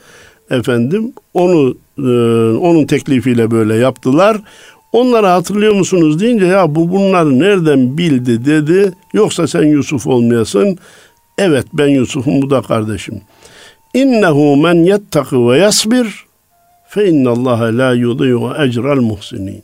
[0.50, 2.10] Efendim onu e,
[2.58, 4.36] onun teklifiyle böyle yaptılar.
[4.92, 8.92] Onları hatırlıyor musunuz deyince ya bu bunları nereden bildi dedi.
[9.12, 10.78] Yoksa sen Yusuf olmayasın.
[11.38, 13.20] Evet ben Yusuf'um bu da kardeşim.
[13.94, 16.29] İnnehu men yettaki ve yasbir
[16.90, 19.62] fe innallaha la yudiyu ecral muhsinin.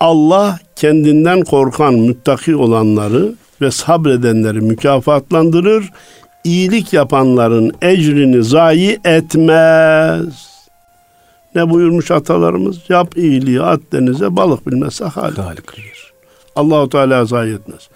[0.00, 5.90] Allah kendinden korkan müttaki olanları ve sabredenleri mükafatlandırır.
[6.44, 10.50] İyilik yapanların ecrini zayi etmez.
[11.54, 12.78] Ne buyurmuş atalarımız?
[12.88, 15.38] Yap iyiliği at denize balık bilmezse halik.
[15.38, 15.64] Halik.
[16.56, 17.88] Allahu Teala zayi etmez.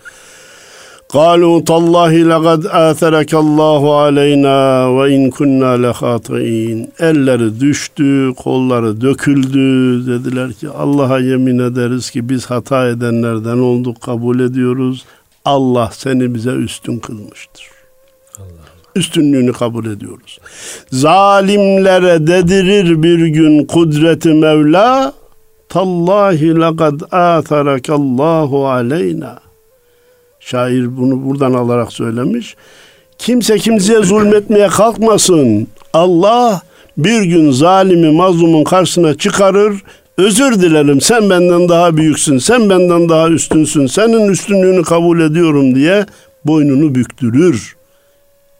[1.10, 6.92] قالوا تالله لقد آثرك الله علينا ve in kunna lehatiin.
[7.00, 9.60] Elleri düştü, kolları döküldü.
[10.08, 15.06] Dediler ki Allah'a yemin ederiz ki biz hata edenlerden olduk, kabul ediyoruz.
[15.46, 17.66] Allah seni bize üstün kılmıştır.
[18.96, 20.40] Üstünlüğünü kabul ediyoruz.
[20.92, 25.14] Zalimlere dedirir bir gün kudreti Mevla.
[25.70, 27.02] Tallahi lekad
[27.90, 29.43] Allahu aleyna.
[30.45, 32.57] Şair bunu buradan alarak söylemiş.
[33.19, 35.69] Kimse kimseye zulmetmeye kalkmasın.
[35.93, 36.63] Allah
[36.97, 39.83] bir gün zalimi mazlumun karşısına çıkarır.
[40.19, 46.07] Özür dilerim sen benden daha büyüksün, sen benden daha üstünsün, senin üstünlüğünü kabul ediyorum diye
[46.45, 47.77] boynunu büktürür.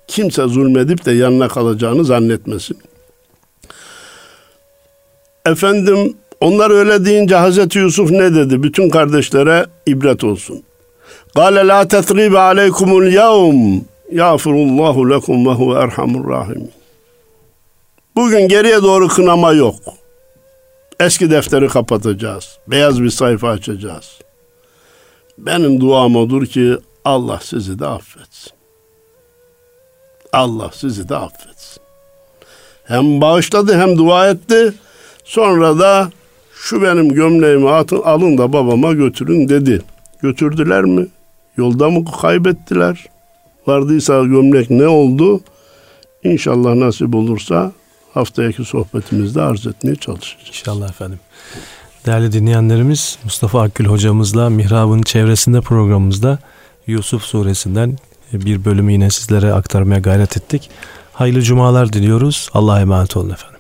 [0.09, 2.79] Kimse zulmedip de yanına kalacağını zannetmesin.
[5.47, 8.63] Efendim onlar öyle deyince Hazreti Yusuf ne dedi?
[8.63, 10.63] Bütün kardeşlere ibret olsun.
[11.35, 13.81] Kale la tetribe aleykumul yevm
[14.13, 16.69] yağfirullahu lekum ve huve erhamur rahim.
[18.17, 19.75] Bugün geriye doğru kınama yok.
[21.01, 22.59] Eski defteri kapatacağız.
[22.67, 24.19] Beyaz bir sayfa açacağız.
[25.39, 28.53] Benim duam odur ki Allah sizi de affetsin.
[30.33, 31.83] Allah sizi de affetsin.
[32.85, 34.75] Hem bağışladı hem dua etti.
[35.25, 36.11] Sonra da
[36.55, 39.83] şu benim gömleğimi atın, alın da babama götürün dedi.
[40.23, 41.07] Götürdüler mi?
[41.57, 43.07] Yolda mı kaybettiler?
[43.67, 45.41] Vardıysa gömlek ne oldu?
[46.25, 47.73] İnşallah nasip olursa
[48.15, 50.49] haftaki sohbetimizde arz etmeye çalışacağız.
[50.49, 51.21] İnşallah efendim.
[52.07, 56.39] Değerli dinleyenlerimiz Mustafa Akgül hocamızla Mihrab'ın çevresinde programımızda
[56.87, 57.99] Yusuf suresinden
[58.33, 60.71] bir bölümü yine sizlere aktarmaya gayret ettik.
[61.13, 62.49] Hayırlı cumalar diliyoruz.
[62.55, 63.54] Allah'a emanet olun efendim.